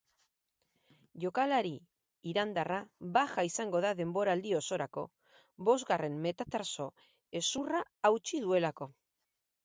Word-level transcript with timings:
Jokalari 1.23 1.73
irandarra 2.29 2.79
baja 3.17 3.43
izango 3.49 3.81
da 3.85 3.91
denboraldi 3.99 4.53
osorako 4.59 5.03
bosgarren 5.69 6.15
metatartso-hezurra 6.23 7.83
hautsi 8.11 8.41
duelako. 8.47 8.89